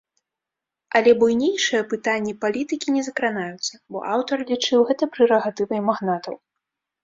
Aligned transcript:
Але 0.99 1.11
буйнейшыя 1.23 1.81
пытанні 1.91 2.33
палітыкі 2.47 2.95
не 2.97 3.03
закранаюцца, 3.09 3.73
бо 3.93 3.97
аўтар 4.17 4.37
лічыў 4.55 4.79
гэта 4.91 5.03
прэрагатывай 5.15 5.79
магнатаў. 5.95 6.35